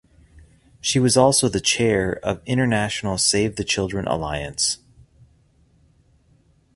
She 0.79 0.97
was 0.97 1.15
also 1.15 1.47
the 1.47 1.61
chair 1.61 2.13
of 2.23 2.41
International 2.47 3.19
Save 3.19 3.55
the 3.55 3.63
Children 3.63 4.07
Alliance. 4.07 4.79